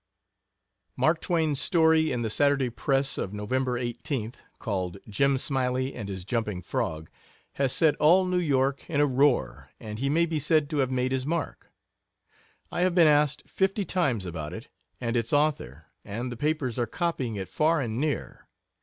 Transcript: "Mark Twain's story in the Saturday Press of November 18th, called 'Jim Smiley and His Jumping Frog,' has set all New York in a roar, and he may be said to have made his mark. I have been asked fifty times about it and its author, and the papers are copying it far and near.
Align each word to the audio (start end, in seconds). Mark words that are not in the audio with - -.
"Mark 0.97 1.21
Twain's 1.21 1.61
story 1.61 2.11
in 2.11 2.23
the 2.23 2.31
Saturday 2.31 2.71
Press 2.71 3.19
of 3.19 3.33
November 3.33 3.77
18th, 3.79 4.37
called 4.57 4.97
'Jim 5.07 5.37
Smiley 5.37 5.93
and 5.93 6.09
His 6.09 6.25
Jumping 6.25 6.63
Frog,' 6.63 7.11
has 7.61 7.71
set 7.71 7.95
all 7.97 8.25
New 8.25 8.39
York 8.39 8.89
in 8.89 8.99
a 8.99 9.05
roar, 9.05 9.69
and 9.79 9.99
he 9.99 10.09
may 10.09 10.25
be 10.25 10.39
said 10.39 10.71
to 10.71 10.77
have 10.77 10.89
made 10.89 11.11
his 11.11 11.27
mark. 11.27 11.71
I 12.71 12.81
have 12.81 12.95
been 12.95 13.07
asked 13.07 13.47
fifty 13.47 13.85
times 13.85 14.25
about 14.25 14.53
it 14.53 14.69
and 14.99 15.15
its 15.15 15.31
author, 15.33 15.85
and 16.03 16.31
the 16.31 16.35
papers 16.35 16.79
are 16.79 16.87
copying 16.87 17.35
it 17.35 17.47
far 17.47 17.79
and 17.79 17.99
near. 17.99 18.47